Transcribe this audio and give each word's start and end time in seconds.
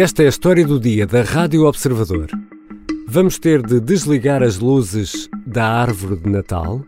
Esta 0.00 0.22
é 0.22 0.26
a 0.26 0.28
história 0.28 0.64
do 0.64 0.78
dia 0.78 1.04
da 1.08 1.22
Rádio 1.22 1.66
Observador. 1.66 2.30
Vamos 3.08 3.36
ter 3.36 3.60
de 3.60 3.80
desligar 3.80 4.44
as 4.44 4.56
luzes 4.56 5.28
da 5.44 5.66
árvore 5.66 6.20
de 6.20 6.30
Natal? 6.30 6.84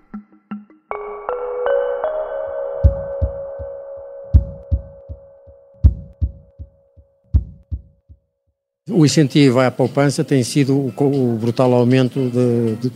O 8.88 9.04
incentivo 9.04 9.58
à 9.58 9.72
poupança 9.72 10.22
tem 10.22 10.44
sido 10.44 10.76
o, 10.96 11.36
brutal 11.36 11.72
aumento 11.74 12.30
de, 12.30 12.76
de, 12.76 12.90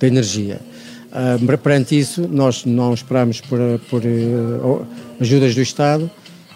de 0.00 0.06
energia. 0.06 0.60
Uh, 1.10 1.56
perante 1.56 1.98
isso, 1.98 2.28
nós 2.28 2.66
não 2.66 2.92
esperamos 2.92 3.40
por, 3.40 3.58
por 3.88 4.02
uh, 4.02 4.86
ajudas 5.18 5.54
do 5.54 5.62
Estado 5.62 6.10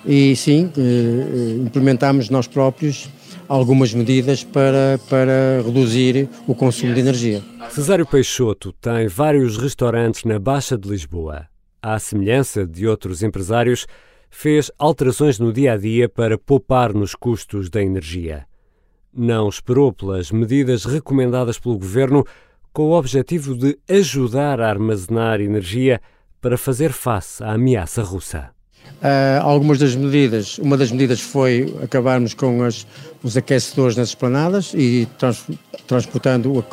e 0.07 0.35
sim, 0.37 0.71
uh, 0.77 1.63
implementamos 1.67 2.31
nós 2.31 2.47
próprios 2.47 3.09
algumas 3.49 3.95
medidas 3.95 4.45
para, 4.45 5.01
para 5.09 5.63
reduzir 5.65 6.29
o 6.47 6.55
consumo 6.55 6.93
de 6.95 7.01
energia. 7.01 7.43
Cesário 7.71 8.07
Peixoto 8.07 8.73
tem 8.73 9.09
vários 9.09 9.57
restaurantes 9.57 10.25
na 10.25 10.39
Baixa 10.39 10.77
de 10.77 10.89
Lisboa. 10.89 11.47
À 11.83 11.99
semelhança 11.99 12.67
de 12.67 12.87
outros 12.87 13.23
empresários, 13.23 13.87
fez 14.31 14.71
alterações 14.79 15.39
no 15.39 15.53
dia 15.53 15.73
a 15.73 15.77
dia 15.77 16.09
para 16.09 16.37
poupar 16.37 16.93
nos 16.93 17.15
custos 17.15 17.71
da 17.71 17.83
energia. 17.83 18.47
Não 19.13 19.49
esperou 19.49 19.93
pelas 19.93 20.31
medidas 20.31 20.85
recomendadas 20.85 21.59
pelo 21.59 21.79
governo 21.79 22.25
com 22.73 22.91
o 22.91 22.99
objetivo 22.99 23.57
de 23.57 23.79
ajudar 23.89 24.61
a 24.61 24.69
armazenar 24.69 25.41
energia 25.41 26.01
para 26.41 26.59
fazer 26.59 26.93
face 26.93 27.43
à 27.43 27.53
ameaça 27.53 28.03
russa. 28.03 28.58
Uh, 28.99 29.43
algumas 29.43 29.79
das 29.79 29.95
medidas, 29.95 30.59
uma 30.59 30.77
das 30.77 30.91
medidas 30.91 31.21
foi 31.21 31.73
acabarmos 31.83 32.35
com 32.35 32.65
as, 32.65 32.87
os 33.23 33.37
aquecedores 33.37 33.97
nas 33.97 34.09
esplanadas 34.09 34.73
e 34.75 35.07
trans, 35.19 35.45
transportando, 35.87 36.65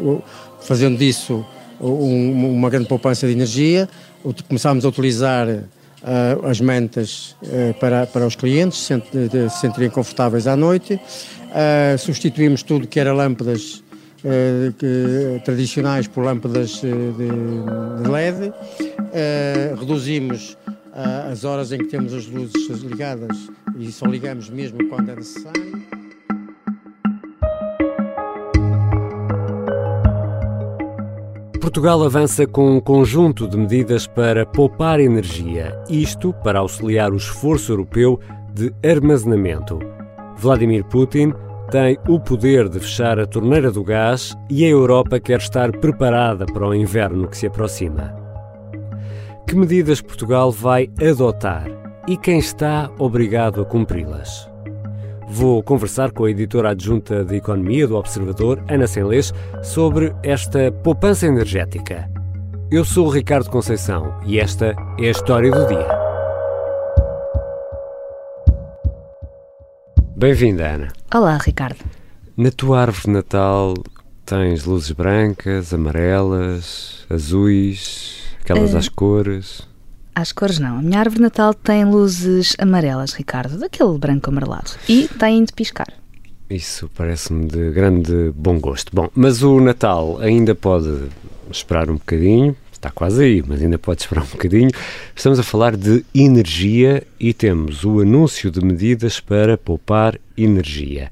fazendo 0.61 0.97
disso 0.97 1.45
um, 1.79 2.53
uma 2.53 2.69
grande 2.69 2.87
poupança 2.87 3.27
de 3.27 3.33
energia. 3.33 3.87
Começámos 4.47 4.85
a 4.85 4.89
utilizar 4.89 5.47
uh, 5.47 6.47
as 6.47 6.59
mantas 6.59 7.35
uh, 7.43 7.79
para, 7.79 8.07
para 8.07 8.25
os 8.25 8.35
clientes 8.35 8.79
se, 8.79 8.93
sentirem 9.61 9.89
confortáveis 9.89 10.47
à 10.47 10.55
noite. 10.55 10.99
substituímos 11.99 12.63
tudo 12.63 12.87
que 12.87 12.99
era 12.99 13.13
lâmpadas 13.13 13.83
eh, 14.27 14.73
que, 14.79 15.39
tradicionais 15.45 16.07
por 16.07 16.23
lâmpadas 16.25 16.81
eh, 16.83 16.87
de, 16.87 18.01
de 18.01 18.09
LED, 18.09 18.51
eh, 19.13 19.75
reduzimos 19.77 20.57
as 20.95 21.43
horas 21.43 21.71
em 21.71 21.79
que 21.79 21.87
temos 21.87 22.13
as 22.13 22.25
luzes 22.27 22.81
ligadas 22.81 23.49
e 23.77 23.91
só 23.91 24.05
ligamos 24.05 24.49
mesmo 24.49 24.87
quando 24.87 25.09
é 25.09 25.15
necessário. 25.15 25.85
Portugal 31.59 32.03
avança 32.03 32.47
com 32.47 32.77
um 32.77 32.79
conjunto 32.79 33.49
de 33.49 33.57
medidas 33.57 34.07
para 34.07 34.45
poupar 34.45 35.01
energia, 35.01 35.77
isto 35.89 36.33
para 36.41 36.59
auxiliar 36.59 37.11
o 37.11 37.17
esforço 37.17 37.73
europeu 37.73 38.17
de 38.53 38.73
armazenamento. 38.87 39.79
Vladimir 40.37 40.85
Putin 40.85 41.33
tem 41.69 41.97
o 42.07 42.17
poder 42.17 42.69
de 42.69 42.79
fechar 42.79 43.19
a 43.19 43.25
torneira 43.25 43.71
do 43.71 43.83
gás 43.83 44.33
e 44.49 44.63
a 44.63 44.69
Europa 44.69 45.19
quer 45.19 45.39
estar 45.39 45.71
preparada 45.79 46.45
para 46.45 46.65
o 46.65 46.73
inverno 46.73 47.27
que 47.27 47.37
se 47.37 47.47
aproxima. 47.47 48.24
Que 49.47 49.55
medidas 49.55 50.01
Portugal 50.01 50.51
vai 50.51 50.89
adotar 50.99 51.67
e 52.07 52.17
quem 52.17 52.39
está 52.39 52.89
obrigado 52.97 53.61
a 53.61 53.65
cumpri-las? 53.65 54.49
Vou 55.29 55.61
conversar 55.61 56.11
com 56.11 56.25
a 56.25 56.31
editora 56.31 56.71
adjunta 56.71 57.23
de 57.23 57.35
Economia 57.35 57.87
do 57.87 57.95
Observador, 57.95 58.63
Ana 58.67 58.87
Senlês, 58.87 59.31
sobre 59.63 60.15
esta 60.23 60.71
poupança 60.71 61.27
energética. 61.27 62.09
Eu 62.71 62.83
sou 62.83 63.05
o 63.05 63.11
Ricardo 63.11 63.49
Conceição 63.51 64.19
e 64.25 64.39
esta 64.39 64.75
é 64.99 65.07
a 65.07 65.11
história 65.11 65.51
do 65.51 65.67
dia. 65.67 65.87
Bem-vinda, 70.17 70.67
Ana. 70.67 70.87
Olá, 71.13 71.37
Ricardo. 71.37 71.85
Na 72.35 72.49
tua 72.49 72.81
árvore 72.81 73.03
de 73.03 73.11
Natal 73.11 73.73
tens 74.25 74.65
luzes 74.65 74.91
brancas, 74.91 75.71
amarelas, 75.71 77.05
azuis, 77.11 78.24
aquelas 78.45 78.73
uh, 78.73 78.77
às 78.77 78.87
cores. 78.87 79.67
Às 80.13 80.31
cores 80.31 80.59
não. 80.59 80.77
A 80.77 80.81
minha 80.81 80.99
árvore 80.99 81.17
de 81.17 81.23
Natal 81.23 81.53
tem 81.53 81.83
luzes 81.83 82.55
amarelas, 82.57 83.13
Ricardo, 83.13 83.57
daquele 83.57 83.97
branco 83.97 84.29
amarelado. 84.29 84.71
E 84.87 85.09
tem 85.19 85.43
de 85.43 85.51
piscar. 85.51 85.91
Isso 86.49 86.89
parece-me 86.95 87.47
de 87.47 87.71
grande 87.71 88.31
bom 88.35 88.59
gosto. 88.59 88.95
Bom, 88.95 89.09
mas 89.15 89.41
o 89.41 89.59
Natal 89.59 90.19
ainda 90.19 90.53
pode 90.53 91.09
esperar 91.51 91.89
um 91.89 91.95
bocadinho, 91.95 92.55
está 92.71 92.91
quase 92.91 93.23
aí, 93.23 93.43
mas 93.45 93.61
ainda 93.61 93.79
pode 93.79 94.01
esperar 94.01 94.23
um 94.23 94.27
bocadinho. 94.27 94.69
Estamos 95.15 95.39
a 95.39 95.43
falar 95.43 95.75
de 95.75 96.05
energia 96.13 97.03
e 97.19 97.33
temos 97.33 97.83
o 97.83 97.99
anúncio 97.99 98.51
de 98.51 98.63
medidas 98.63 99.19
para 99.19 99.57
poupar 99.57 100.19
energia. 100.37 101.11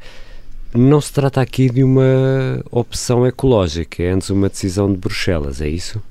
Não 0.74 1.02
se 1.02 1.12
trata 1.12 1.42
aqui 1.42 1.70
de 1.70 1.84
uma 1.84 2.64
opção 2.72 3.26
ecológica, 3.26 4.04
é 4.04 4.12
antes 4.12 4.30
uma 4.30 4.50
decisão 4.50 4.92
de 4.92 4.98
Bruxelas, 4.98 5.62
é 5.62 5.68
isso? 5.68 6.02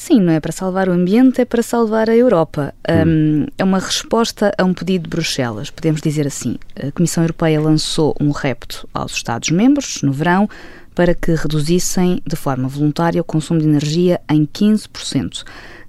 Sim, 0.00 0.18
não 0.18 0.32
é 0.32 0.40
para 0.40 0.50
salvar 0.50 0.88
o 0.88 0.92
ambiente, 0.92 1.42
é 1.42 1.44
para 1.44 1.62
salvar 1.62 2.08
a 2.08 2.16
Europa. 2.16 2.72
Hum. 2.88 3.42
Um, 3.42 3.46
é 3.58 3.62
uma 3.62 3.78
resposta 3.78 4.50
a 4.56 4.64
um 4.64 4.72
pedido 4.72 5.02
de 5.02 5.10
Bruxelas, 5.10 5.68
podemos 5.68 6.00
dizer 6.00 6.26
assim. 6.26 6.56
A 6.74 6.90
Comissão 6.90 7.22
Europeia 7.22 7.60
lançou 7.60 8.16
um 8.18 8.30
repto 8.30 8.88
aos 8.94 9.12
Estados-membros 9.12 10.00
no 10.00 10.10
verão 10.10 10.48
para 10.94 11.14
que 11.14 11.34
reduzissem 11.34 12.22
de 12.26 12.34
forma 12.34 12.66
voluntária 12.66 13.20
o 13.20 13.24
consumo 13.24 13.60
de 13.60 13.66
energia 13.66 14.18
em 14.30 14.46
15%. 14.46 15.44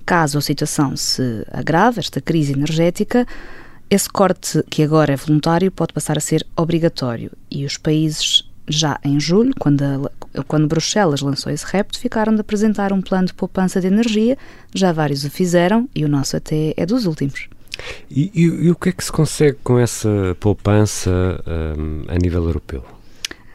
Caso 0.06 0.38
a 0.38 0.42
situação 0.42 0.98
se 0.98 1.48
agrave, 1.50 2.02
esta 2.02 2.20
crise 2.20 2.52
energética, 2.52 3.26
esse 3.90 4.10
corte, 4.10 4.62
que 4.70 4.84
agora 4.84 5.14
é 5.14 5.16
voluntário, 5.16 5.72
pode 5.72 5.94
passar 5.94 6.18
a 6.18 6.22
ser 6.22 6.46
obrigatório 6.58 7.32
e 7.50 7.64
os 7.64 7.78
países 7.78 8.44
já 8.72 9.00
em 9.04 9.20
julho, 9.20 9.54
quando, 9.60 9.84
a, 9.84 10.44
quando 10.44 10.68
Bruxelas 10.68 11.22
lançou 11.22 11.52
esse 11.52 11.66
repto, 11.66 12.00
ficaram 12.00 12.34
de 12.34 12.42
apresentar 12.42 12.92
um 12.94 13.02
plano 13.02 13.28
de 13.28 13.34
poupança 13.34 13.80
de 13.80 13.88
energia. 13.88 14.38
Já 14.74 14.92
vários 14.92 15.24
o 15.24 15.30
fizeram 15.30 15.90
e 15.96 16.06
o 16.06 16.08
nosso 16.08 16.38
até 16.38 16.74
é 16.78 16.86
dos 16.86 17.06
últimos. 17.06 17.48
E, 18.10 18.32
e, 18.34 18.44
e 18.66 18.72
o 18.72 18.76
que 18.76 18.90
é 18.90 18.92
que 18.92 19.04
se 19.04 19.12
consegue 19.12 19.58
com 19.64 19.80
essa 19.80 20.36
poupança 20.40 21.12
um, 21.78 22.04
a 22.08 22.18
nível 22.18 22.44
europeu? 22.44 22.84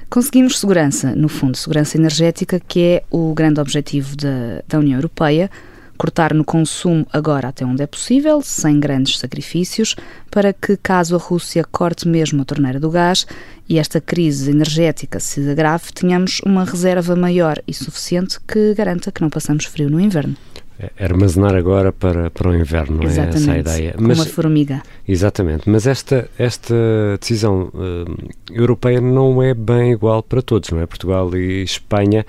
Conseguimos 0.08 0.58
segurança, 0.58 1.14
no 1.16 1.28
fundo, 1.28 1.56
segurança 1.56 1.96
energética, 1.96 2.60
que 2.60 2.80
é 2.80 3.02
o 3.10 3.34
grande 3.34 3.60
objetivo 3.60 4.16
da, 4.16 4.62
da 4.66 4.78
União 4.78 4.96
Europeia, 4.96 5.50
cortar 5.96 6.32
no 6.32 6.44
consumo 6.44 7.06
agora 7.12 7.48
até 7.48 7.64
onde 7.64 7.82
é 7.82 7.86
possível, 7.86 8.40
sem 8.42 8.78
grandes 8.78 9.18
sacrifícios, 9.18 9.96
para 10.30 10.52
que, 10.52 10.76
caso 10.76 11.16
a 11.16 11.18
Rússia 11.18 11.64
corte 11.64 12.06
mesmo 12.06 12.42
a 12.42 12.44
torneira 12.44 12.78
do 12.78 12.90
gás 12.90 13.26
e 13.68 13.78
esta 13.78 14.00
crise 14.00 14.50
energética 14.50 15.18
se 15.18 15.48
agrave, 15.48 15.92
tenhamos 15.92 16.40
uma 16.44 16.64
reserva 16.64 17.16
maior 17.16 17.60
e 17.66 17.74
suficiente 17.74 18.38
que 18.46 18.74
garanta 18.74 19.10
que 19.10 19.22
não 19.22 19.30
passamos 19.30 19.64
frio 19.64 19.90
no 19.90 20.00
inverno. 20.00 20.36
É 20.78 21.04
armazenar 21.04 21.54
agora 21.54 21.90
para, 21.90 22.30
para 22.30 22.50
o 22.50 22.54
inverno, 22.54 22.98
não 22.98 23.08
é 23.08 23.28
essa 23.28 23.52
a 23.52 23.58
ideia. 23.58 23.92
Como 23.94 24.08
mas, 24.08 24.18
uma 24.18 24.26
formiga. 24.26 24.82
Exatamente, 25.08 25.70
mas 25.70 25.86
esta, 25.86 26.28
esta 26.38 26.74
decisão 27.18 27.70
uh, 27.72 28.28
europeia 28.50 29.00
não 29.00 29.42
é 29.42 29.54
bem 29.54 29.92
igual 29.92 30.22
para 30.22 30.42
todos, 30.42 30.68
não 30.70 30.80
é? 30.80 30.86
Portugal 30.86 31.34
e 31.34 31.62
Espanha 31.62 32.26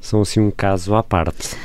são 0.00 0.22
assim 0.22 0.38
um 0.38 0.50
caso 0.50 0.94
à 0.94 1.02
parte. 1.02 1.56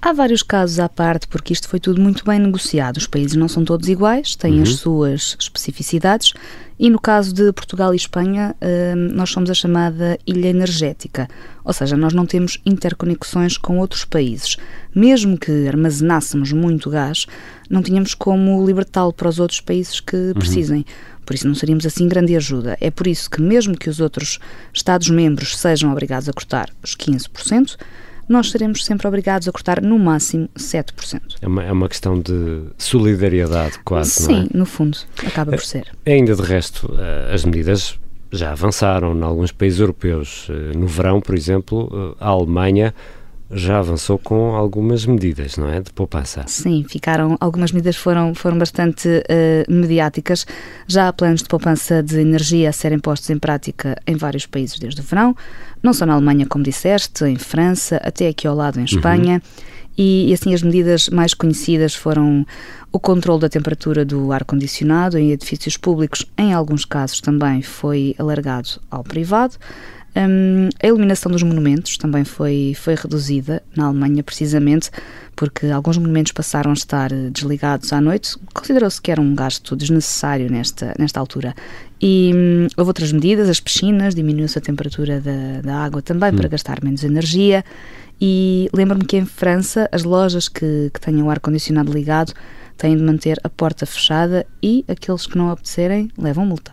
Há 0.00 0.12
vários 0.12 0.42
casos 0.42 0.78
à 0.78 0.88
parte, 0.88 1.26
porque 1.26 1.52
isto 1.52 1.68
foi 1.68 1.80
tudo 1.80 2.00
muito 2.00 2.24
bem 2.24 2.38
negociado. 2.38 2.96
Os 2.98 3.06
países 3.06 3.34
não 3.34 3.48
são 3.48 3.64
todos 3.64 3.88
iguais, 3.88 4.36
têm 4.36 4.56
uhum. 4.56 4.62
as 4.62 4.74
suas 4.74 5.36
especificidades, 5.40 6.32
e 6.78 6.90
no 6.90 7.00
caso 7.00 7.32
de 7.32 7.50
Portugal 7.52 7.94
e 7.94 7.96
Espanha, 7.96 8.54
hum, 8.60 9.08
nós 9.14 9.30
somos 9.30 9.48
a 9.48 9.54
chamada 9.54 10.18
ilha 10.26 10.48
energética, 10.48 11.26
ou 11.64 11.72
seja, 11.72 11.96
nós 11.96 12.12
não 12.12 12.26
temos 12.26 12.60
interconexões 12.66 13.56
com 13.56 13.78
outros 13.78 14.04
países. 14.04 14.56
Mesmo 14.94 15.38
que 15.38 15.66
armazenássemos 15.66 16.52
muito 16.52 16.90
gás, 16.90 17.26
não 17.70 17.82
tínhamos 17.82 18.14
como 18.14 18.64
libertá-lo 18.64 19.12
para 19.12 19.28
os 19.28 19.40
outros 19.40 19.60
países 19.60 20.00
que 20.00 20.16
uhum. 20.16 20.34
precisem. 20.34 20.78
Uhum. 20.78 20.84
Por 21.24 21.34
isso 21.34 21.48
não 21.48 21.54
seríamos 21.54 21.86
assim 21.86 22.06
grande 22.06 22.36
ajuda. 22.36 22.76
É 22.80 22.90
por 22.90 23.06
isso 23.06 23.28
que, 23.28 23.40
mesmo 23.40 23.76
que 23.76 23.90
os 23.90 23.98
outros 23.98 24.38
Estados-membros 24.72 25.56
sejam 25.56 25.90
obrigados 25.90 26.28
a 26.28 26.32
cortar 26.32 26.70
os 26.84 26.94
15%, 26.94 27.76
nós 28.28 28.50
seremos 28.50 28.84
sempre 28.84 29.06
obrigados 29.06 29.48
a 29.48 29.52
cortar 29.52 29.80
no 29.80 29.98
máximo 29.98 30.48
7%. 30.56 31.36
É 31.40 31.46
uma, 31.46 31.64
é 31.64 31.72
uma 31.72 31.88
questão 31.88 32.20
de 32.20 32.62
solidariedade, 32.78 33.78
quase, 33.84 34.10
Sim, 34.10 34.32
não 34.32 34.40
é? 34.42 34.46
no 34.58 34.66
fundo, 34.66 34.98
acaba 35.26 35.52
por 35.52 35.62
ser. 35.62 35.86
É, 36.04 36.14
ainda 36.14 36.34
de 36.34 36.42
resto, 36.42 36.92
eh, 36.98 37.34
as 37.34 37.44
medidas 37.44 37.98
já 38.32 38.52
avançaram 38.52 39.16
em 39.16 39.22
alguns 39.22 39.52
países 39.52 39.80
europeus. 39.80 40.48
Eh, 40.50 40.76
no 40.76 40.86
verão, 40.86 41.20
por 41.20 41.34
exemplo, 41.34 41.88
eh, 41.92 42.24
a 42.24 42.28
Alemanha 42.28 42.94
já 43.50 43.78
avançou 43.78 44.18
com 44.18 44.54
algumas 44.54 45.06
medidas, 45.06 45.56
não 45.56 45.68
é? 45.68 45.80
De 45.80 45.92
poupança. 45.92 46.44
Sim, 46.46 46.84
ficaram, 46.88 47.36
algumas 47.40 47.70
medidas 47.70 47.96
foram, 47.96 48.34
foram 48.34 48.58
bastante 48.58 49.08
uh, 49.08 49.72
mediáticas. 49.72 50.46
Já 50.86 51.08
há 51.08 51.12
planos 51.12 51.42
de 51.42 51.48
poupança 51.48 52.02
de 52.02 52.20
energia 52.20 52.70
a 52.70 52.72
serem 52.72 52.98
postos 52.98 53.30
em 53.30 53.38
prática 53.38 53.96
em 54.06 54.16
vários 54.16 54.46
países 54.46 54.78
desde 54.78 55.00
o 55.00 55.04
verão, 55.04 55.34
não 55.82 55.92
só 55.92 56.04
na 56.04 56.14
Alemanha, 56.14 56.46
como 56.46 56.64
disseste, 56.64 57.24
em 57.24 57.36
França, 57.36 57.96
até 58.02 58.28
aqui 58.28 58.46
ao 58.46 58.54
lado 58.54 58.80
em 58.80 58.84
Espanha. 58.84 59.34
Uhum. 59.34 59.76
E, 59.98 60.28
e, 60.28 60.34
assim 60.34 60.52
as 60.52 60.62
medidas 60.62 61.08
mais 61.08 61.32
conhecidas 61.32 61.94
foram 61.94 62.44
o 62.92 63.00
controle 63.00 63.40
da 63.40 63.48
temperatura 63.48 64.04
do 64.04 64.30
ar-condicionado 64.30 65.18
em 65.18 65.30
edifícios 65.30 65.76
públicos, 65.76 66.26
em 66.36 66.52
alguns 66.52 66.84
casos 66.84 67.20
também 67.20 67.62
foi 67.62 68.14
alargado 68.18 68.68
ao 68.90 69.02
privado. 69.02 69.56
Um, 70.16 70.70
a 70.82 70.86
iluminação 70.86 71.30
dos 71.30 71.42
monumentos 71.42 71.98
também 71.98 72.24
foi, 72.24 72.72
foi 72.74 72.94
reduzida 72.94 73.62
na 73.76 73.84
Alemanha, 73.84 74.22
precisamente 74.22 74.90
porque 75.36 75.66
alguns 75.66 75.98
monumentos 75.98 76.32
passaram 76.32 76.70
a 76.70 76.74
estar 76.74 77.10
desligados 77.30 77.92
à 77.92 78.00
noite. 78.00 78.34
Considerou-se 78.54 79.00
que 79.00 79.10
era 79.10 79.20
um 79.20 79.34
gasto 79.34 79.76
desnecessário 79.76 80.50
nesta, 80.50 80.94
nesta 80.98 81.20
altura. 81.20 81.54
E 82.00 82.32
hum, 82.34 82.66
houve 82.78 82.88
outras 82.88 83.12
medidas, 83.12 83.46
as 83.50 83.60
piscinas, 83.60 84.14
diminuiu-se 84.14 84.56
a 84.56 84.62
temperatura 84.62 85.20
da, 85.20 85.60
da 85.62 85.76
água 85.76 86.00
também 86.00 86.32
hum. 86.32 86.36
para 86.36 86.48
gastar 86.48 86.82
menos 86.82 87.04
energia. 87.04 87.62
E 88.18 88.70
lembro-me 88.72 89.04
que 89.04 89.18
em 89.18 89.26
França 89.26 89.86
as 89.92 90.02
lojas 90.02 90.48
que, 90.48 90.90
que 90.94 91.00
tenham 91.00 91.26
o 91.26 91.30
ar-condicionado 91.30 91.92
ligado 91.92 92.32
têm 92.78 92.96
de 92.96 93.02
manter 93.02 93.38
a 93.44 93.50
porta 93.50 93.84
fechada 93.84 94.46
e 94.62 94.82
aqueles 94.88 95.26
que 95.26 95.36
não 95.36 95.50
obedecerem 95.50 96.10
levam 96.16 96.46
multa. 96.46 96.72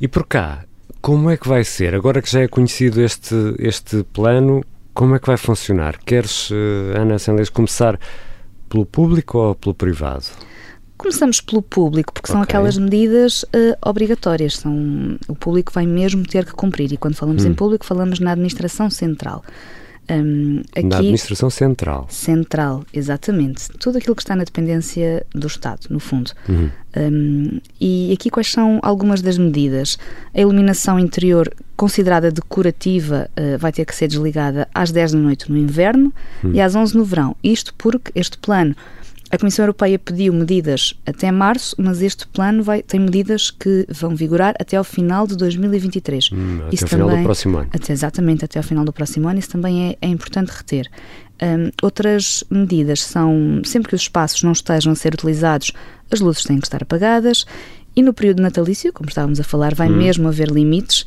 E 0.00 0.08
por 0.08 0.26
cá, 0.26 0.64
como 1.02 1.28
é 1.28 1.36
que 1.36 1.48
vai 1.48 1.64
ser? 1.64 1.94
Agora 1.94 2.22
que 2.22 2.30
já 2.30 2.40
é 2.40 2.48
conhecido 2.48 3.02
este, 3.02 3.34
este 3.58 4.04
plano, 4.12 4.64
como 4.94 5.16
é 5.16 5.18
que 5.18 5.26
vai 5.26 5.36
funcionar? 5.36 5.98
Queres, 5.98 6.48
eh, 6.52 6.98
Ana 6.98 7.18
Senles, 7.18 7.50
começar 7.50 7.98
pelo 8.68 8.86
público 8.86 9.36
ou 9.36 9.54
pelo 9.56 9.74
privado? 9.74 10.24
Começamos 10.96 11.40
pelo 11.40 11.60
público, 11.60 12.12
porque 12.12 12.30
são 12.30 12.40
aquelas 12.40 12.78
medidas 12.78 13.42
uh, 13.42 13.76
obrigatórias. 13.84 14.58
São, 14.58 15.18
o 15.26 15.34
público 15.34 15.72
vai 15.72 15.84
mesmo 15.84 16.24
ter 16.24 16.44
que 16.44 16.52
cumprir. 16.52 16.92
E 16.92 16.96
quando 16.96 17.16
falamos 17.16 17.44
hum. 17.44 17.48
em 17.48 17.54
público, 17.54 17.84
falamos 17.84 18.20
na 18.20 18.30
administração 18.30 18.88
central. 18.88 19.42
Um, 20.10 20.62
aqui, 20.72 20.86
na 20.86 20.98
administração 20.98 21.48
central. 21.48 22.06
Central, 22.10 22.84
exatamente. 22.92 23.68
Tudo 23.78 23.98
aquilo 23.98 24.16
que 24.16 24.22
está 24.22 24.34
na 24.34 24.44
dependência 24.44 25.24
do 25.32 25.46
Estado, 25.46 25.86
no 25.90 26.00
fundo. 26.00 26.32
Uhum. 26.48 26.70
Um, 26.96 27.60
e 27.80 28.12
aqui 28.12 28.28
quais 28.28 28.50
são 28.50 28.80
algumas 28.82 29.22
das 29.22 29.38
medidas? 29.38 29.96
A 30.34 30.40
iluminação 30.40 30.98
interior 30.98 31.52
considerada 31.76 32.30
decorativa 32.30 33.30
uh, 33.38 33.58
vai 33.58 33.72
ter 33.72 33.84
que 33.84 33.94
ser 33.94 34.08
desligada 34.08 34.68
às 34.74 34.90
10 34.90 35.12
da 35.12 35.18
noite 35.18 35.50
no 35.50 35.56
inverno 35.56 36.12
uhum. 36.42 36.52
e 36.52 36.60
às 36.60 36.74
11 36.74 36.96
no 36.96 37.04
verão. 37.04 37.36
Isto 37.42 37.72
porque 37.74 38.10
este 38.14 38.36
plano 38.38 38.74
a 39.32 39.38
Comissão 39.38 39.62
Europeia 39.62 39.98
pediu 39.98 40.30
medidas 40.34 40.92
até 41.06 41.32
março, 41.32 41.74
mas 41.78 42.02
este 42.02 42.28
plano 42.28 42.62
vai, 42.62 42.82
tem 42.82 43.00
medidas 43.00 43.50
que 43.50 43.86
vão 43.88 44.14
vigorar 44.14 44.54
até 44.60 44.76
ao 44.76 44.84
final 44.84 45.26
de 45.26 45.38
2023. 45.38 46.30
Hum, 46.30 46.58
até 46.66 46.74
isso 46.74 46.86
também, 46.86 47.06
final 47.06 47.16
do 47.16 47.24
próximo 47.24 47.58
ano. 47.58 47.70
Até, 47.72 47.92
exatamente, 47.94 48.44
até 48.44 48.58
ao 48.58 48.62
final 48.62 48.84
do 48.84 48.92
próximo 48.92 49.26
ano. 49.26 49.38
Isso 49.38 49.48
também 49.48 49.88
é, 49.88 49.96
é 50.02 50.06
importante 50.06 50.50
reter. 50.50 50.86
Um, 51.42 51.70
outras 51.82 52.44
medidas 52.50 53.02
são, 53.02 53.62
sempre 53.64 53.88
que 53.88 53.94
os 53.94 54.02
espaços 54.02 54.42
não 54.42 54.52
estejam 54.52 54.92
a 54.92 54.96
ser 54.96 55.14
utilizados, 55.14 55.72
as 56.10 56.20
luzes 56.20 56.44
têm 56.44 56.60
que 56.60 56.66
estar 56.66 56.82
apagadas 56.82 57.46
e 57.96 58.02
no 58.02 58.12
período 58.12 58.42
natalício, 58.42 58.92
como 58.92 59.08
estávamos 59.08 59.40
a 59.40 59.44
falar, 59.44 59.74
vai 59.74 59.88
hum. 59.88 59.96
mesmo 59.96 60.28
haver 60.28 60.50
limites. 60.50 61.06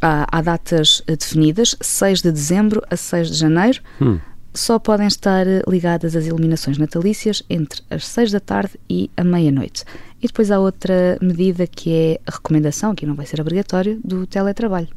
Há, 0.00 0.26
há, 0.30 0.40
datas 0.40 1.02
definidas, 1.06 1.76
6 1.80 2.22
de 2.22 2.30
dezembro 2.32 2.80
a 2.88 2.96
6 2.96 3.30
de 3.30 3.36
janeiro. 3.36 3.80
Hum 4.00 4.18
só 4.58 4.78
podem 4.78 5.06
estar 5.06 5.46
ligadas 5.68 6.16
as 6.16 6.26
iluminações 6.26 6.78
natalícias 6.78 7.42
entre 7.48 7.80
as 7.88 8.06
6 8.06 8.32
da 8.32 8.40
tarde 8.40 8.72
e 8.90 9.08
a 9.16 9.22
meia-noite. 9.22 9.84
E 10.20 10.26
depois 10.26 10.50
há 10.50 10.58
outra 10.58 11.16
medida 11.22 11.66
que 11.66 11.92
é 11.92 12.20
a 12.26 12.32
recomendação, 12.32 12.94
que 12.94 13.06
não 13.06 13.14
vai 13.14 13.24
ser 13.24 13.40
obrigatório, 13.40 14.00
do 14.04 14.26
teletrabalho. 14.26 14.88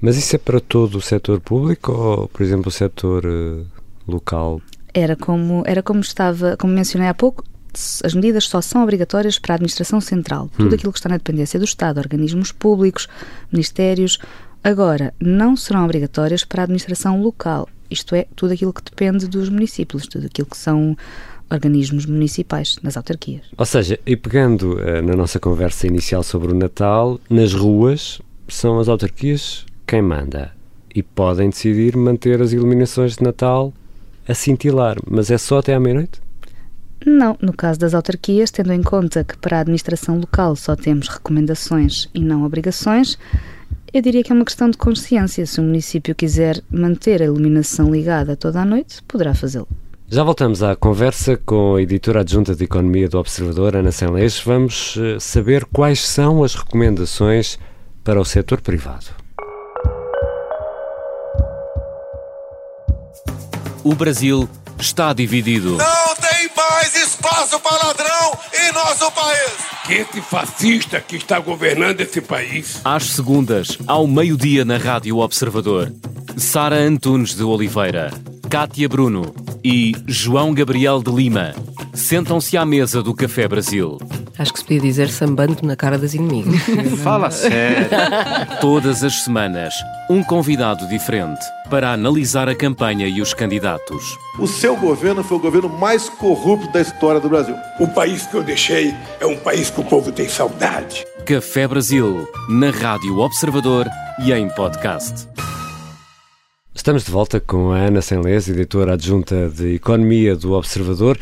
Mas 0.00 0.16
isso 0.16 0.36
é 0.36 0.38
para 0.38 0.60
todo 0.60 0.96
o 0.96 1.00
setor 1.00 1.40
público 1.40 1.90
ou, 1.90 2.28
por 2.28 2.42
exemplo, 2.42 2.68
o 2.68 2.72
setor 2.72 3.24
uh, 3.24 3.64
local? 4.06 4.60
Era 4.92 5.16
como, 5.16 5.62
era 5.66 5.82
como 5.82 6.00
estava, 6.00 6.56
como 6.58 6.74
mencionei 6.74 7.08
há 7.08 7.14
pouco, 7.14 7.42
as 8.04 8.12
medidas 8.12 8.44
só 8.44 8.60
são 8.60 8.82
obrigatórias 8.82 9.38
para 9.38 9.54
a 9.54 9.56
administração 9.56 10.02
central. 10.02 10.50
Tudo 10.54 10.72
hum. 10.72 10.74
aquilo 10.74 10.92
que 10.92 10.98
está 10.98 11.08
na 11.08 11.16
dependência 11.16 11.58
do 11.58 11.64
Estado, 11.64 11.98
organismos 11.98 12.52
públicos, 12.52 13.08
ministérios. 13.50 14.18
Agora, 14.62 15.14
não 15.18 15.56
serão 15.56 15.84
obrigatórias 15.84 16.44
para 16.44 16.62
a 16.62 16.64
administração 16.64 17.22
local. 17.22 17.68
Isto 17.92 18.14
é, 18.14 18.26
tudo 18.34 18.52
aquilo 18.52 18.72
que 18.72 18.82
depende 18.82 19.28
dos 19.28 19.48
municípios, 19.48 20.06
tudo 20.06 20.26
aquilo 20.26 20.48
que 20.48 20.56
são 20.56 20.96
organismos 21.50 22.06
municipais, 22.06 22.78
nas 22.82 22.96
autarquias. 22.96 23.42
Ou 23.56 23.66
seja, 23.66 23.98
e 24.06 24.16
pegando 24.16 24.76
uh, 24.76 25.02
na 25.02 25.14
nossa 25.14 25.38
conversa 25.38 25.86
inicial 25.86 26.22
sobre 26.22 26.50
o 26.50 26.54
Natal, 26.54 27.20
nas 27.28 27.52
ruas 27.52 28.20
são 28.48 28.78
as 28.78 28.88
autarquias 28.88 29.66
quem 29.86 30.00
manda 30.00 30.52
e 30.94 31.02
podem 31.02 31.50
decidir 31.50 31.96
manter 31.96 32.40
as 32.40 32.52
iluminações 32.52 33.16
de 33.16 33.24
Natal 33.24 33.72
a 34.26 34.34
cintilar, 34.34 34.96
mas 35.08 35.30
é 35.30 35.38
só 35.38 35.58
até 35.58 35.74
à 35.74 35.80
meia-noite? 35.80 36.20
Não, 37.04 37.36
no 37.42 37.52
caso 37.52 37.80
das 37.80 37.94
autarquias, 37.94 38.50
tendo 38.50 38.72
em 38.72 38.82
conta 38.82 39.24
que 39.24 39.36
para 39.36 39.58
a 39.58 39.60
administração 39.60 40.18
local 40.18 40.54
só 40.54 40.76
temos 40.76 41.08
recomendações 41.08 42.08
e 42.14 42.20
não 42.20 42.44
obrigações, 42.44 43.18
eu 43.92 44.00
diria 44.00 44.22
que 44.22 44.32
é 44.32 44.34
uma 44.34 44.44
questão 44.44 44.70
de 44.70 44.78
consciência. 44.78 45.44
Se 45.44 45.60
o 45.60 45.62
município 45.62 46.14
quiser 46.14 46.62
manter 46.70 47.22
a 47.22 47.26
iluminação 47.26 47.90
ligada 47.90 48.36
toda 48.36 48.60
a 48.60 48.64
noite, 48.64 49.02
poderá 49.02 49.34
fazê-lo. 49.34 49.68
Já 50.08 50.22
voltamos 50.22 50.62
à 50.62 50.76
conversa 50.76 51.38
com 51.38 51.76
a 51.76 51.82
editora 51.82 52.20
adjunta 52.20 52.54
de 52.54 52.64
Economia 52.64 53.08
do 53.08 53.18
Observador, 53.18 53.76
Ana 53.76 53.90
Senlês. 53.90 54.40
Vamos 54.44 54.96
eh, 54.98 55.18
saber 55.18 55.64
quais 55.64 56.06
são 56.06 56.44
as 56.44 56.54
recomendações 56.54 57.58
para 58.04 58.20
o 58.20 58.24
setor 58.24 58.60
privado. 58.60 59.06
O 63.82 63.94
Brasil 63.94 64.48
está 64.78 65.12
dividido. 65.12 65.78
Não 65.78 66.01
mais 66.82 66.96
espaço 66.96 67.60
para 67.60 67.86
ladrão 67.86 68.38
em 68.60 68.72
nosso 68.72 69.08
país. 69.12 69.52
Que 69.86 69.92
esse 69.94 70.20
fascista 70.20 71.00
que 71.00 71.14
está 71.14 71.38
governando 71.38 72.00
esse 72.00 72.20
país. 72.20 72.80
Às 72.84 73.04
segundas, 73.04 73.78
ao 73.86 74.04
meio-dia 74.04 74.64
na 74.64 74.78
Rádio 74.78 75.18
Observador. 75.18 75.92
Sara 76.36 76.76
Antunes 76.76 77.36
de 77.36 77.44
Oliveira, 77.44 78.10
Cátia 78.50 78.88
Bruno 78.88 79.32
e 79.62 79.94
João 80.08 80.52
Gabriel 80.52 81.00
de 81.00 81.12
Lima 81.12 81.54
sentam-se 81.94 82.56
à 82.56 82.64
mesa 82.64 83.00
do 83.00 83.14
Café 83.14 83.46
Brasil. 83.46 83.98
Acho 84.38 84.52
que 84.52 84.58
se 84.60 84.64
podia 84.64 84.80
dizer 84.80 85.10
sambando 85.10 85.58
na 85.62 85.76
cara 85.76 85.98
das 85.98 86.14
inimigas. 86.14 86.62
Fala 87.02 87.30
sério. 87.30 87.88
Todas 88.60 89.04
as 89.04 89.22
semanas, 89.22 89.74
um 90.08 90.22
convidado 90.22 90.88
diferente 90.88 91.44
para 91.68 91.92
analisar 91.92 92.48
a 92.48 92.54
campanha 92.54 93.06
e 93.06 93.20
os 93.20 93.34
candidatos. 93.34 94.16
O 94.38 94.46
seu 94.46 94.76
governo 94.76 95.22
foi 95.22 95.36
o 95.36 95.40
governo 95.40 95.68
mais 95.68 96.08
corrupto 96.08 96.72
da 96.72 96.80
história 96.80 97.20
do 97.20 97.28
Brasil. 97.28 97.54
O 97.78 97.86
país 97.86 98.26
que 98.26 98.34
eu 98.34 98.42
deixei 98.42 98.94
é 99.20 99.26
um 99.26 99.36
país 99.36 99.70
que 99.70 99.80
o 99.80 99.84
povo 99.84 100.10
tem 100.10 100.28
saudade. 100.28 101.04
Café 101.26 101.68
Brasil, 101.68 102.26
na 102.48 102.70
Rádio 102.70 103.18
Observador 103.18 103.86
e 104.18 104.32
em 104.32 104.48
podcast. 104.48 105.28
Estamos 106.74 107.04
de 107.04 107.10
volta 107.10 107.38
com 107.38 107.70
a 107.70 107.76
Ana 107.76 108.00
Senlez, 108.00 108.48
editora 108.48 108.94
adjunta 108.94 109.48
de 109.50 109.74
Economia 109.74 110.34
do 110.34 110.52
Observador. 110.52 111.18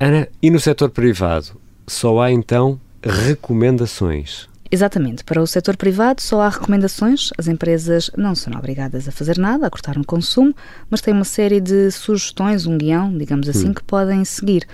Ana, 0.00 0.28
e 0.42 0.50
no 0.50 0.58
setor 0.58 0.90
privado, 0.90 1.60
só 1.88 2.20
há 2.20 2.30
então 2.30 2.80
recomendações? 3.02 4.48
Exatamente. 4.70 5.24
Para 5.24 5.40
o 5.40 5.46
setor 5.46 5.76
privado 5.76 6.20
só 6.20 6.42
há 6.42 6.48
recomendações. 6.48 7.30
As 7.38 7.48
empresas 7.48 8.10
não 8.16 8.34
são 8.34 8.52
obrigadas 8.54 9.08
a 9.08 9.12
fazer 9.12 9.38
nada, 9.38 9.66
a 9.66 9.70
cortar 9.70 9.96
no 9.96 10.04
consumo, 10.04 10.54
mas 10.90 11.00
têm 11.00 11.14
uma 11.14 11.24
série 11.24 11.60
de 11.60 11.90
sugestões, 11.90 12.66
um 12.66 12.76
guião, 12.76 13.16
digamos 13.16 13.48
assim, 13.48 13.70
hum. 13.70 13.74
que 13.74 13.82
podem 13.82 14.24
seguir. 14.24 14.66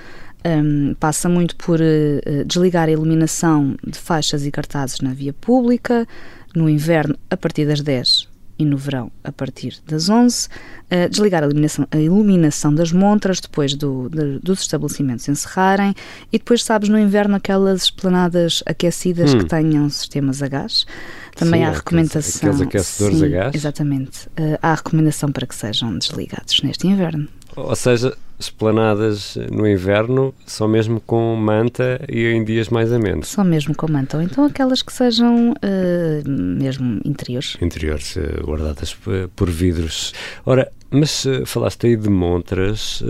Um, 0.47 0.95
passa 1.01 1.27
muito 1.27 1.57
por 1.57 1.81
uh, 1.81 2.45
desligar 2.45 2.89
a 2.89 2.93
iluminação 2.93 3.77
de 3.87 3.99
faixas 3.99 4.45
e 4.45 4.51
cartazes 4.51 5.01
na 5.01 5.15
via 5.15 5.33
pública, 5.33 6.07
no 6.55 6.69
inverno 6.69 7.17
a 7.31 7.37
partir 7.37 7.67
das 7.67 7.81
10 7.81 8.24
e 8.59 8.65
no 8.65 8.77
verão 8.77 9.11
a 9.23 9.33
partir 9.33 9.79
das 9.87 10.09
11, 10.09 10.49
uh, 10.49 11.09
desligar 11.09 11.43
a 11.43 11.47
iluminação, 11.47 11.89
a 11.91 11.99
iluminação, 11.99 12.75
das 12.75 12.93
montras 12.93 13.41
depois 13.41 13.75
do, 13.75 14.09
de, 14.09 14.39
dos 14.39 14.61
estabelecimentos 14.61 15.29
encerrarem 15.29 15.95
e 16.33 16.39
depois, 16.39 16.63
sabes, 16.63 16.89
no 16.89 16.99
inverno 16.99 17.37
aquelas 17.37 17.85
esplanadas 17.85 18.63
aquecidas 18.67 19.35
hum. 19.35 19.39
que 19.39 19.47
tenham 19.47 19.89
sistemas 19.91 20.43
a 20.43 20.49
gás. 20.49 20.87
Também 21.35 21.63
sim, 21.63 21.67
há 21.67 21.73
recomendação. 21.73 22.51
Aqueles 22.51 22.61
aquecedores 22.61 23.19
sim, 23.19 23.25
a 23.25 23.29
gás? 23.29 23.55
Exatamente. 23.55 24.27
Uh, 24.29 24.59
há 24.63 24.75
recomendação 24.75 25.33
para 25.33 25.47
que 25.47 25.55
sejam 25.55 25.99
desligados 25.99 26.63
neste 26.63 26.87
inverno. 26.87 27.29
Ou 27.57 27.75
seja, 27.75 28.17
esplanadas 28.39 29.37
no 29.51 29.69
inverno 29.69 30.35
só 30.47 30.67
mesmo 30.67 31.01
com 31.01 31.35
manta 31.37 32.05
e 32.09 32.27
em 32.27 32.45
dias 32.45 32.69
mais 32.69 32.93
amenos. 32.93 33.29
Só 33.29 33.45
mesmo 33.45 33.75
com 33.75 33.91
manta, 33.91 34.17
ou 34.17 34.23
então 34.23 34.45
aquelas 34.45 34.83
que 34.83 34.93
sejam 34.93 35.53
uh, 35.53 36.29
mesmo 36.29 37.01
interiores. 37.05 37.57
Interiores, 37.61 38.17
uh, 38.17 38.45
guardadas 38.45 38.97
por 39.35 39.51
vidros. 39.51 40.13
Ora, 40.45 40.71
mas 40.91 41.25
uh, 41.25 41.47
falaste 41.47 41.87
aí 41.87 41.97
de 41.97 42.09
montras, 42.09 43.03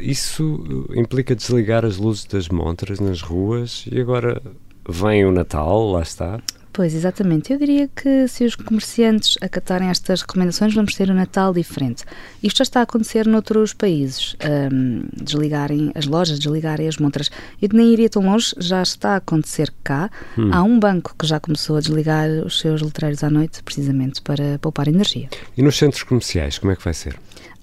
isso 0.00 0.86
implica 0.94 1.34
desligar 1.34 1.84
as 1.84 1.96
luzes 1.96 2.24
das 2.24 2.48
montras 2.48 3.00
nas 3.00 3.20
ruas 3.20 3.84
e 3.90 4.00
agora 4.00 4.40
vem 4.88 5.24
o 5.24 5.32
Natal, 5.32 5.90
lá 5.90 6.02
está. 6.02 6.40
Pois, 6.74 6.92
exatamente. 6.92 7.52
Eu 7.52 7.58
diria 7.58 7.88
que 7.88 8.26
se 8.26 8.44
os 8.44 8.56
comerciantes 8.56 9.38
acatarem 9.40 9.90
estas 9.90 10.22
recomendações, 10.22 10.74
vamos 10.74 10.92
ter 10.96 11.08
um 11.08 11.14
Natal 11.14 11.54
diferente. 11.54 12.04
Isto 12.42 12.58
já 12.58 12.62
está 12.64 12.80
a 12.80 12.82
acontecer 12.82 13.28
noutros 13.28 13.72
países, 13.72 14.34
um, 14.72 15.04
desligarem 15.16 15.92
as 15.94 16.04
lojas, 16.04 16.36
desligarem 16.36 16.88
as 16.88 16.96
montras. 16.96 17.30
Eu 17.62 17.68
nem 17.72 17.92
iria 17.92 18.10
tão 18.10 18.24
longe, 18.24 18.56
já 18.58 18.82
está 18.82 19.10
a 19.10 19.16
acontecer 19.16 19.72
cá. 19.84 20.10
Hum. 20.36 20.50
Há 20.52 20.64
um 20.64 20.80
banco 20.80 21.14
que 21.16 21.24
já 21.24 21.38
começou 21.38 21.76
a 21.76 21.80
desligar 21.80 22.28
os 22.44 22.58
seus 22.58 22.82
letreiros 22.82 23.22
à 23.22 23.30
noite, 23.30 23.62
precisamente 23.62 24.20
para 24.20 24.58
poupar 24.58 24.88
energia. 24.88 25.28
E 25.56 25.62
nos 25.62 25.78
centros 25.78 26.02
comerciais, 26.02 26.58
como 26.58 26.72
é 26.72 26.76
que 26.76 26.82
vai 26.82 26.92
ser? 26.92 27.16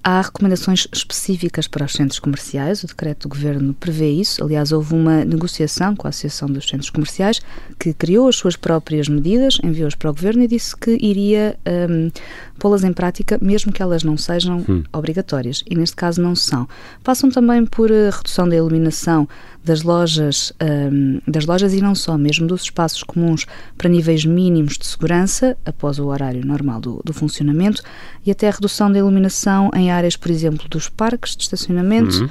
Há 0.03 0.21
recomendações 0.21 0.87
específicas 0.91 1.67
para 1.67 1.85
os 1.85 1.93
centros 1.93 2.17
comerciais, 2.17 2.83
o 2.83 2.87
decreto 2.87 3.27
do 3.27 3.29
governo 3.29 3.71
prevê 3.73 4.09
isso. 4.09 4.43
Aliás, 4.43 4.71
houve 4.71 4.95
uma 4.95 5.23
negociação 5.23 5.95
com 5.95 6.07
a 6.07 6.09
Associação 6.09 6.49
dos 6.49 6.67
Centros 6.67 6.89
Comerciais 6.89 7.39
que 7.79 7.93
criou 7.93 8.27
as 8.27 8.35
suas 8.35 8.55
próprias 8.55 9.07
medidas, 9.07 9.59
enviou-as 9.63 9.93
para 9.93 10.09
o 10.09 10.13
governo 10.13 10.41
e 10.41 10.47
disse 10.47 10.75
que 10.75 10.97
iria 10.99 11.55
um, 11.89 12.09
pô-las 12.57 12.83
em 12.83 12.91
prática, 12.91 13.37
mesmo 13.39 13.71
que 13.71 13.81
elas 13.81 14.03
não 14.03 14.17
sejam 14.17 14.65
hum. 14.67 14.83
obrigatórias. 14.91 15.63
E 15.69 15.75
neste 15.75 15.95
caso 15.95 16.19
não 16.19 16.35
são. 16.35 16.67
Passam 17.03 17.29
também 17.29 17.63
por 17.63 17.91
eh, 17.91 18.09
redução 18.09 18.49
da 18.49 18.55
iluminação 18.55 19.29
das 19.63 19.83
lojas, 19.83 20.51
um, 20.61 21.19
das 21.27 21.45
lojas 21.45 21.73
e 21.73 21.81
não 21.81 21.93
só, 21.93 22.17
mesmo 22.17 22.47
dos 22.47 22.63
espaços 22.63 23.03
comuns 23.03 23.45
para 23.77 23.89
níveis 23.89 24.25
mínimos 24.25 24.77
de 24.77 24.85
segurança 24.85 25.57
após 25.65 25.99
o 25.99 26.07
horário 26.07 26.45
normal 26.45 26.81
do, 26.81 27.01
do 27.05 27.13
funcionamento 27.13 27.83
e 28.25 28.31
até 28.31 28.47
a 28.47 28.51
redução 28.51 28.91
da 28.91 28.99
iluminação 28.99 29.69
em 29.75 29.91
áreas, 29.91 30.15
por 30.15 30.31
exemplo, 30.31 30.67
dos 30.67 30.89
parques 30.89 31.35
de 31.35 31.43
estacionamento, 31.43 32.23
uhum. 32.23 32.29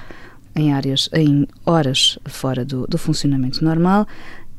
em 0.56 0.72
áreas, 0.72 1.08
em 1.12 1.46
horas 1.64 2.18
fora 2.26 2.64
do, 2.64 2.86
do 2.86 2.98
funcionamento 2.98 3.64
normal 3.64 4.06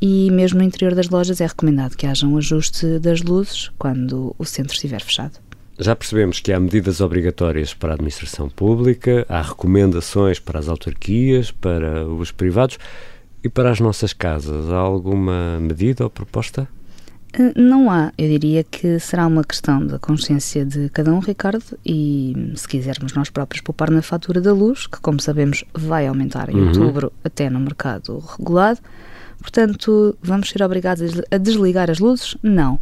e 0.01 0.31
mesmo 0.31 0.59
no 0.59 0.65
interior 0.65 0.95
das 0.95 1.09
lojas 1.09 1.41
é 1.41 1.45
recomendado 1.45 1.95
que 1.95 2.07
haja 2.07 2.25
um 2.25 2.37
ajuste 2.37 2.99
das 2.99 3.21
luzes 3.21 3.69
quando 3.77 4.35
o 4.37 4.45
centro 4.45 4.73
estiver 4.73 5.01
fechado. 5.01 5.33
Já 5.81 5.95
percebemos 5.95 6.39
que 6.39 6.53
há 6.53 6.59
medidas 6.59 7.01
obrigatórias 7.01 7.73
para 7.73 7.93
a 7.93 7.95
administração 7.95 8.47
pública, 8.47 9.25
há 9.27 9.41
recomendações 9.41 10.39
para 10.39 10.59
as 10.59 10.69
autarquias, 10.69 11.49
para 11.49 12.05
os 12.05 12.31
privados 12.31 12.77
e 13.43 13.49
para 13.49 13.71
as 13.71 13.79
nossas 13.79 14.13
casas. 14.13 14.69
Há 14.69 14.77
alguma 14.77 15.59
medida 15.59 16.03
ou 16.03 16.09
proposta? 16.11 16.67
Eh, 17.33 17.53
não 17.55 17.89
há. 17.89 18.13
Eu 18.15 18.27
diria 18.29 18.63
que 18.63 18.99
será 18.99 19.25
uma 19.25 19.43
questão 19.43 19.83
da 19.83 19.97
consciência 19.97 20.63
de 20.63 20.87
cada 20.89 21.11
um, 21.11 21.17
Ricardo, 21.17 21.63
e 21.83 22.53
se 22.55 22.67
quisermos 22.67 23.13
nós 23.13 23.31
próprios 23.31 23.63
poupar 23.63 23.89
na 23.89 24.03
fatura 24.03 24.39
da 24.39 24.53
luz, 24.53 24.85
que, 24.85 24.99
como 24.99 25.19
sabemos, 25.19 25.63
vai 25.73 26.05
aumentar 26.05 26.49
em 26.51 26.57
uhum. 26.57 26.67
outubro 26.67 27.11
até 27.23 27.49
no 27.49 27.59
mercado 27.59 28.19
regulado. 28.19 28.79
Portanto, 29.39 30.15
vamos 30.21 30.51
ser 30.51 30.61
obrigados 30.61 31.23
a 31.31 31.37
desligar 31.37 31.89
as 31.89 31.97
luzes? 31.97 32.37
Não. 32.43 32.79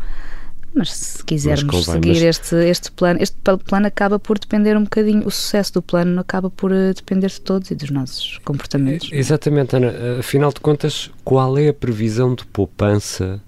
Mas 0.73 0.93
se 0.93 1.23
quisermos 1.23 1.75
mas 1.75 1.85
seguir 1.85 2.13
mas... 2.13 2.21
este, 2.21 2.55
este 2.69 2.91
plano, 2.91 3.19
este 3.21 3.35
plano 3.65 3.87
acaba 3.87 4.19
por 4.19 4.37
depender 4.37 4.77
um 4.77 4.83
bocadinho, 4.83 5.25
o 5.25 5.31
sucesso 5.31 5.73
do 5.73 5.81
plano 5.81 6.19
acaba 6.19 6.49
por 6.49 6.71
eh, 6.71 6.93
depender 6.93 7.27
de 7.29 7.41
todos 7.41 7.71
e 7.71 7.75
dos 7.75 7.89
nossos 7.89 8.37
comportamentos. 8.45 9.09
Exatamente, 9.11 9.75
Ana. 9.75 10.19
Afinal 10.19 10.51
de 10.51 10.59
contas, 10.59 11.09
qual 11.23 11.57
é 11.57 11.69
a 11.69 11.73
previsão 11.73 12.35
de 12.35 12.45
poupança 12.45 13.41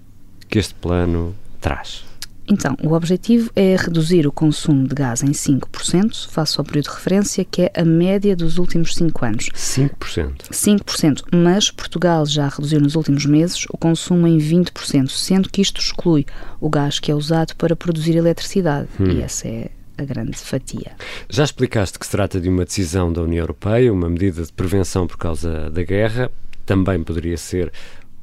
que 0.48 0.58
este 0.58 0.74
plano 0.74 1.34
traz? 1.60 2.11
Então, 2.48 2.76
o 2.82 2.92
objetivo 2.92 3.50
é 3.54 3.76
reduzir 3.76 4.26
o 4.26 4.32
consumo 4.32 4.86
de 4.86 4.94
gás 4.94 5.22
em 5.22 5.30
5%, 5.30 6.28
face 6.28 6.58
ao 6.58 6.64
período 6.64 6.86
de 6.86 6.90
referência, 6.90 7.44
que 7.44 7.62
é 7.62 7.72
a 7.74 7.84
média 7.84 8.34
dos 8.34 8.58
últimos 8.58 8.94
5 8.94 9.24
anos. 9.24 9.48
5%? 9.54 10.50
5%, 10.50 11.22
mas 11.32 11.70
Portugal 11.70 12.26
já 12.26 12.48
reduziu 12.48 12.80
nos 12.80 12.96
últimos 12.96 13.24
meses 13.26 13.64
o 13.70 13.78
consumo 13.78 14.26
em 14.26 14.38
20%, 14.38 15.08
sendo 15.08 15.48
que 15.48 15.62
isto 15.62 15.80
exclui 15.80 16.26
o 16.60 16.68
gás 16.68 16.98
que 16.98 17.10
é 17.10 17.14
usado 17.14 17.54
para 17.56 17.76
produzir 17.76 18.16
eletricidade. 18.16 18.88
Hum. 18.98 19.10
E 19.10 19.22
essa 19.22 19.46
é 19.48 19.70
a 19.96 20.04
grande 20.04 20.36
fatia. 20.36 20.92
Já 21.28 21.44
explicaste 21.44 21.98
que 21.98 22.06
se 22.06 22.12
trata 22.12 22.40
de 22.40 22.48
uma 22.48 22.64
decisão 22.64 23.12
da 23.12 23.22
União 23.22 23.42
Europeia, 23.42 23.92
uma 23.92 24.08
medida 24.08 24.42
de 24.42 24.52
prevenção 24.52 25.06
por 25.06 25.16
causa 25.16 25.70
da 25.70 25.82
guerra, 25.82 26.30
também 26.66 27.02
poderia 27.02 27.36
ser 27.36 27.72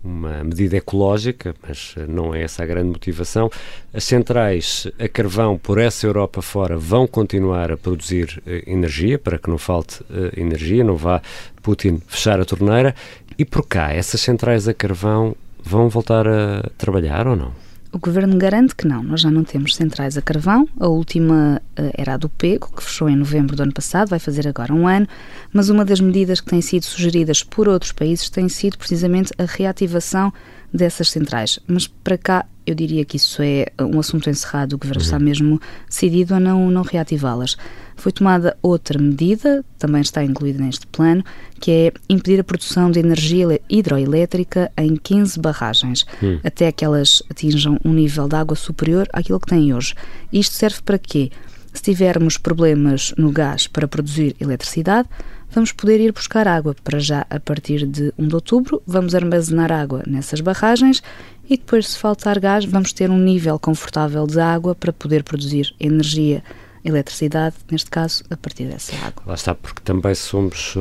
uma 0.04 0.44
medida 0.44 0.78
ecológica, 0.78 1.54
mas 1.68 1.96
não 2.08 2.34
é 2.34 2.44
essa 2.44 2.64
a 2.64 2.66
grande 2.66 2.90
motivação. 2.90 3.50
As 3.94 4.04
centrais 4.04 4.88
a 4.98 5.08
carvão 5.08 5.58
por 5.58 5.78
essa 5.78 6.08
Europa 6.08 6.42
fora 6.42 6.78
vão 6.78 7.06
continuar 7.06 7.72
a 7.72 7.78
produzir 7.78 8.42
eh, 8.46 8.64
energia 8.66 9.20
para 9.20 9.38
que 9.38 9.50
não 9.50 9.58
falte 9.58 10.04
eh, 10.10 10.40
energia, 10.40 10.84
não 10.84 10.96
vá 10.96 11.22
Putin 11.62 12.02
fechar 12.08 12.40
a 12.40 12.46
torneira. 12.46 12.96
E 13.38 13.46
por 13.46 13.66
cá, 13.66 13.92
essas 13.94 14.22
centrais 14.22 14.68
a 14.68 14.74
carvão 14.74 15.36
vão 15.64 15.90
voltar 15.90 16.28
a 16.28 16.70
trabalhar 16.78 17.28
ou 17.28 17.36
não? 17.36 17.69
O 17.92 17.98
governo 17.98 18.38
garante 18.38 18.76
que 18.76 18.88
não. 18.88 19.02
Nós 19.02 19.22
já 19.22 19.32
não 19.32 19.44
temos 19.44 19.76
centrais 19.76 20.16
a 20.16 20.22
carvão. 20.22 20.68
A 20.80 20.88
última 20.88 21.60
uh, 21.80 21.92
era 21.98 22.14
a 22.14 22.18
do 22.18 22.30
Pego, 22.30 22.72
que 22.76 22.84
fechou 22.84 23.10
em 23.10 23.16
novembro 23.16 23.56
do 23.56 23.64
ano 23.64 23.74
passado, 23.74 24.10
vai 24.10 24.20
fazer 24.20 24.48
agora 24.48 24.74
um 24.74 24.88
ano. 24.88 25.08
Mas 25.52 25.70
uma 25.70 25.84
das 25.84 26.00
medidas 26.00 26.40
que 26.40 26.50
têm 26.50 26.62
sido 26.62 26.86
sugeridas 26.86 27.42
por 27.44 27.68
outros 27.68 27.92
países 27.92 28.30
tem 28.30 28.48
sido 28.48 28.78
precisamente 28.78 29.34
a 29.40 29.46
reativação 29.46 30.32
dessas 30.72 31.10
centrais. 31.10 31.60
Mas 31.68 31.88
para 31.88 32.18
cá 32.18 32.46
eu 32.72 32.76
diria 32.76 33.06
que 33.06 33.18
isso 33.18 33.42
é 33.42 33.68
um 33.80 34.00
assunto 34.00 34.30
encerrado, 34.30 34.74
o 34.74 34.78
Governo 34.78 35.02
uhum. 35.02 35.06
está 35.06 35.20
mesmo 35.20 35.62
decidido 35.88 36.36
a 36.36 36.40
não, 36.40 36.70
não 36.70 36.82
reativá-las. 36.82 37.58
Foi 37.96 38.12
tomada 38.14 38.58
outra 38.62 38.98
medida, 38.98 39.64
também 39.78 40.02
está 40.02 40.24
incluída 40.24 40.64
neste 40.64 40.88
plano, 40.88 41.24
que 41.60 41.70
é 41.70 41.94
impedir 42.10 42.40
a 42.40 42.44
produção 42.44 42.90
de 42.90 43.00
energia 43.00 43.60
hidroelétrica 43.70 44.72
em 44.78 44.96
15 44.96 45.40
barragens, 45.40 46.06
uhum. 46.22 46.40
até 46.44 46.72
que 46.72 46.86
elas 46.86 47.22
atinjam 47.30 47.78
um 47.84 47.92
nível 47.92 48.28
de 48.28 48.36
água 48.36 48.56
superior 48.56 49.08
àquilo 49.12 49.40
que 49.40 49.48
têm 49.48 49.74
hoje. 49.74 49.96
Isto 50.32 50.56
serve 50.56 50.82
para 50.82 50.98
quê? 50.98 51.30
Se 51.74 51.84
tivermos 51.84 52.38
problemas 52.38 53.14
no 53.18 53.32
gás 53.32 53.68
para 53.68 53.88
produzir 53.88 54.36
eletricidade, 54.40 55.08
vamos 55.52 55.72
poder 55.72 56.00
ir 56.00 56.12
buscar 56.12 56.48
água. 56.48 56.76
Para 56.84 57.00
já, 57.00 57.26
a 57.30 57.40
partir 57.40 57.86
de 57.86 58.14
1 58.18 58.28
de 58.28 58.36
outubro, 58.36 58.82
vamos 58.86 59.14
armazenar 59.14 59.72
água 59.72 60.04
nessas 60.08 60.42
barragens 60.42 61.02
e 61.50 61.58
depois, 61.58 61.88
se 61.88 61.98
faltar 61.98 62.40
gás, 62.40 62.64
vamos 62.64 62.94
ter 62.94 63.10
um 63.10 63.18
nível 63.18 63.58
confortável 63.58 64.28
de 64.28 64.40
água 64.40 64.76
para 64.76 64.94
poder 64.94 65.24
produzir 65.24 65.74
energia, 65.80 66.44
eletricidade, 66.86 67.56
neste 67.72 67.90
caso, 67.90 68.24
a 68.30 68.38
partir 68.38 68.66
dessa 68.66 68.96
água. 68.98 69.24
Lá 69.26 69.34
está, 69.34 69.56
porque 69.56 69.82
também 69.84 70.14
somos 70.14 70.78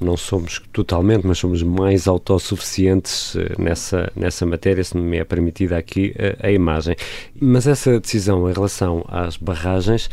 não 0.00 0.16
somos 0.16 0.60
totalmente, 0.72 1.26
mas 1.26 1.38
somos 1.38 1.62
mais 1.62 2.06
autossuficientes 2.06 3.34
eh, 3.36 3.54
nessa, 3.58 4.12
nessa 4.14 4.44
matéria, 4.44 4.84
se 4.84 4.96
me 4.96 5.16
é 5.16 5.24
permitida 5.24 5.78
aqui 5.78 6.14
a, 6.42 6.48
a 6.48 6.50
imagem. 6.50 6.94
Mas 7.40 7.66
essa 7.66 7.98
decisão 7.98 8.48
em 8.50 8.52
relação 8.52 9.04
às 9.08 9.36
barragens 9.36 10.10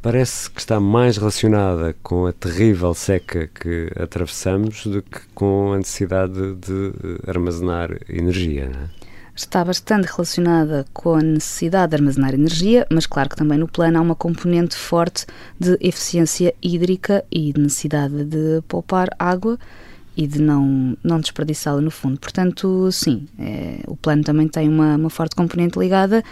parece 0.00 0.50
que 0.50 0.60
está 0.60 0.78
mais 0.78 1.16
relacionada 1.16 1.96
com 2.02 2.26
a 2.26 2.32
terrível 2.32 2.94
seca 2.94 3.48
que 3.48 3.90
atravessamos 3.96 4.86
do 4.86 5.02
que 5.02 5.20
com 5.34 5.72
a 5.72 5.78
necessidade 5.78 6.54
de 6.56 6.92
armazenar 7.26 7.90
energia. 8.08 8.68
Não 8.68 8.82
é? 8.82 9.04
Está 9.34 9.64
bastante 9.64 10.06
relacionada 10.06 10.86
com 10.92 11.14
a 11.14 11.20
necessidade 11.20 11.90
de 11.90 11.96
armazenar 11.96 12.34
energia, 12.34 12.86
mas 12.90 13.06
claro 13.06 13.28
que 13.28 13.36
também 13.36 13.58
no 13.58 13.66
plano 13.66 13.98
há 13.98 14.00
uma 14.00 14.14
componente 14.14 14.76
forte 14.76 15.26
de 15.58 15.76
eficiência 15.80 16.54
hídrica 16.62 17.24
e 17.30 17.52
de 17.52 17.60
necessidade 17.60 18.24
de 18.24 18.62
poupar 18.68 19.08
água 19.18 19.58
e 20.16 20.26
de 20.26 20.40
não, 20.40 20.96
não 21.02 21.18
desperdiçá-la 21.18 21.80
no 21.80 21.90
fundo. 21.90 22.20
Portanto, 22.20 22.90
sim, 22.92 23.26
é, 23.38 23.80
o 23.86 23.96
plano 23.96 24.22
também 24.22 24.46
tem 24.46 24.68
uma, 24.68 24.96
uma 24.96 25.10
forte 25.10 25.34
componente 25.34 25.78
ligada 25.78 26.22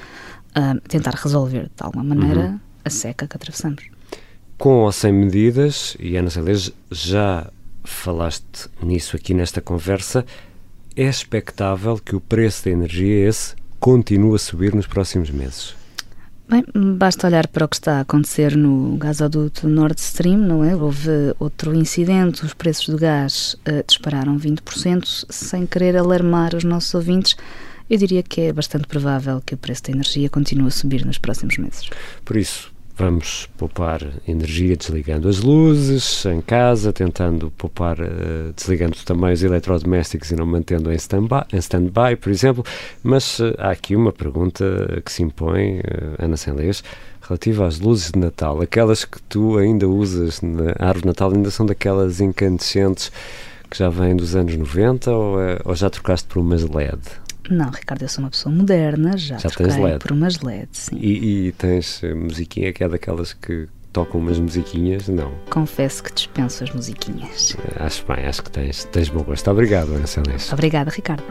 a 0.54 0.76
tentar 0.88 1.14
resolver 1.14 1.64
de 1.64 1.82
alguma 1.82 2.04
maneira 2.04 2.40
uhum. 2.40 2.60
a 2.84 2.90
seca 2.90 3.26
que 3.26 3.36
atravessamos. 3.36 3.84
Com 4.56 4.82
ou 4.84 4.92
sem 4.92 5.12
medidas, 5.12 5.96
e 5.98 6.16
Ana 6.16 6.30
Celes, 6.30 6.72
já 6.90 7.50
falaste 7.82 8.70
nisso 8.80 9.16
aqui 9.16 9.34
nesta 9.34 9.60
conversa, 9.60 10.24
é 10.96 11.08
expectável 11.08 11.98
que 11.98 12.14
o 12.16 12.20
preço 12.20 12.64
da 12.64 12.70
energia 12.70 13.28
esse 13.28 13.54
continue 13.78 14.34
a 14.34 14.38
subir 14.38 14.74
nos 14.74 14.86
próximos 14.86 15.30
meses? 15.30 15.74
Bem, 16.48 16.64
basta 16.98 17.26
olhar 17.26 17.46
para 17.46 17.64
o 17.64 17.68
que 17.68 17.76
está 17.76 17.98
a 17.98 18.00
acontecer 18.00 18.56
no 18.56 18.96
gasoduto 18.98 19.66
Nord 19.66 19.98
Stream, 19.98 20.38
não 20.38 20.62
é? 20.62 20.76
Houve 20.76 21.08
outro 21.38 21.74
incidente, 21.74 22.44
os 22.44 22.52
preços 22.52 22.88
do 22.88 22.98
gás 22.98 23.56
uh, 23.66 23.82
dispararam 23.86 24.38
20%, 24.38 25.24
sem 25.30 25.66
querer 25.66 25.96
alarmar 25.96 26.54
os 26.54 26.62
nossos 26.62 26.92
ouvintes. 26.94 27.36
Eu 27.88 27.96
diria 27.96 28.22
que 28.22 28.42
é 28.42 28.52
bastante 28.52 28.86
provável 28.86 29.40
que 29.44 29.54
o 29.54 29.56
preço 29.56 29.84
da 29.84 29.92
energia 29.92 30.28
continue 30.28 30.68
a 30.68 30.70
subir 30.70 31.06
nos 31.06 31.16
próximos 31.16 31.56
meses. 31.56 31.88
Por 32.24 32.36
isso, 32.36 32.70
Vamos 32.94 33.48
poupar 33.56 34.02
energia 34.28 34.76
desligando 34.76 35.26
as 35.26 35.40
luzes 35.40 36.26
em 36.26 36.42
casa, 36.42 36.92
tentando 36.92 37.50
poupar, 37.52 37.98
uh, 37.98 38.52
desligando 38.54 38.98
também 39.04 39.32
os 39.32 39.42
eletrodomésticos 39.42 40.30
e 40.30 40.36
não 40.36 40.44
mantendo 40.44 40.92
em 40.92 40.96
stand-by, 40.96 41.46
stand 41.54 41.90
por 42.20 42.30
exemplo. 42.30 42.62
Mas 43.02 43.38
uh, 43.38 43.54
há 43.56 43.70
aqui 43.70 43.96
uma 43.96 44.12
pergunta 44.12 45.00
que 45.02 45.10
se 45.10 45.22
impõe, 45.22 45.78
uh, 45.78 45.82
Ana 46.18 46.36
Senlês, 46.36 46.84
relativa 47.22 47.66
às 47.66 47.80
luzes 47.80 48.10
de 48.12 48.18
Natal. 48.18 48.60
Aquelas 48.60 49.06
que 49.06 49.22
tu 49.22 49.56
ainda 49.56 49.88
usas 49.88 50.42
na 50.42 50.74
árvore 50.78 51.00
de 51.00 51.06
Natal 51.06 51.32
ainda 51.32 51.50
são 51.50 51.64
daquelas 51.64 52.20
incandescentes 52.20 53.10
que 53.70 53.78
já 53.78 53.88
vêm 53.88 54.14
dos 54.14 54.36
anos 54.36 54.54
90 54.54 55.10
ou, 55.10 55.36
ou 55.64 55.74
já 55.74 55.88
trocaste 55.88 56.28
por 56.28 56.40
umas 56.40 56.62
LED? 56.62 57.00
Não, 57.52 57.70
Ricardo, 57.70 58.02
eu 58.02 58.08
sou 58.08 58.24
uma 58.24 58.30
pessoa 58.30 58.54
moderna, 58.54 59.16
já, 59.16 59.36
já 59.36 59.50
tens 59.50 59.76
LED. 59.76 59.98
por 59.98 60.12
umas 60.12 60.40
LED, 60.40 60.68
sim. 60.72 60.96
E, 60.96 61.48
e 61.48 61.52
tens 61.52 62.00
musiquinha 62.16 62.72
que 62.72 62.82
é 62.82 62.88
daquelas 62.88 63.34
que 63.34 63.68
tocam 63.92 64.20
umas 64.20 64.38
musiquinhas? 64.38 65.06
Não. 65.08 65.32
Confesso 65.50 66.02
que 66.02 66.12
dispenso 66.12 66.64
as 66.64 66.72
musiquinhas. 66.72 67.54
Acho 67.78 68.06
bem, 68.06 68.24
acho 68.24 68.42
que 68.42 68.50
tens, 68.50 68.84
tens 68.86 69.08
bom 69.10 69.22
gosto. 69.22 69.50
Obrigado, 69.50 69.94
Ana 69.94 70.06
Celeste. 70.06 70.52
Obrigada, 70.52 70.90
Ricardo. 70.90 71.24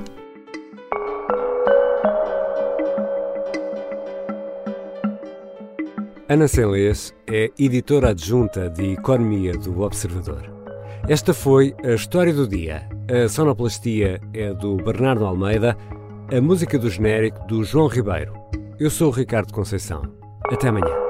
Ana 6.30 6.48
Celeste 6.48 7.14
é 7.28 7.52
editora 7.60 8.12
adjunta 8.12 8.70
de 8.70 8.94
Economia 8.94 9.54
do 9.54 9.82
Observador. 9.82 10.50
Esta 11.10 11.34
foi 11.34 11.76
a 11.84 11.94
história 11.94 12.34
do 12.34 12.48
dia. 12.48 12.88
A 13.10 13.28
sonoplastia 13.28 14.22
é 14.34 14.54
do 14.54 14.78
Bernardo 14.78 15.26
Almeida 15.26 15.76
a 16.32 16.40
música 16.40 16.80
do 16.80 16.90
genérico 16.90 17.46
do 17.46 17.62
João 17.62 17.88
Ribeiro. 17.88 18.34
Eu 18.80 18.90
sou 18.90 19.10
o 19.10 19.12
Ricardo 19.12 19.52
Conceição. 19.52 20.02
Até 20.46 20.70
amanhã. 20.70 21.01